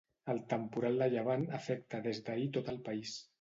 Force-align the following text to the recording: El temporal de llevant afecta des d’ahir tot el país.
El 0.33 0.37
temporal 0.53 0.97
de 1.01 1.07
llevant 1.15 1.45
afecta 1.59 2.01
des 2.09 2.23
d’ahir 2.31 2.49
tot 2.59 2.73
el 2.75 2.83
país. 2.91 3.15